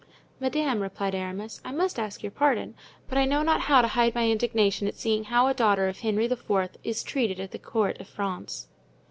"Madame," 0.39 0.81
replied 0.81 1.13
Aramis, 1.13 1.61
"I 1.63 1.71
must 1.71 1.99
ask 1.99 2.23
your 2.23 2.31
pardon, 2.31 2.73
but 3.07 3.19
I 3.19 3.25
know 3.25 3.43
not 3.43 3.61
how 3.61 3.83
to 3.83 3.87
hide 3.87 4.15
my 4.15 4.27
indignation 4.31 4.87
at 4.87 4.95
seeing 4.95 5.25
how 5.25 5.45
a 5.45 5.53
daughter 5.53 5.87
of 5.87 5.99
Henry 5.99 6.25
IV. 6.25 6.67
is 6.83 7.03
treated 7.03 7.39
at 7.39 7.51
the 7.51 7.59
court 7.59 8.01
of 8.01 8.07
France." 8.07 8.67